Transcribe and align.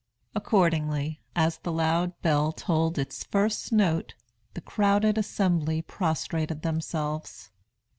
Accordingly, 0.33 1.21
as 1.35 1.59
the 1.59 1.71
loud 1.71 2.19
bell 2.23 2.51
tolled 2.51 2.97
its 2.97 3.23
first 3.23 3.71
note, 3.71 4.15
the 4.55 4.61
crowded 4.61 5.15
assembly 5.15 5.83
prostrated 5.83 6.63
themselves. 6.63 7.51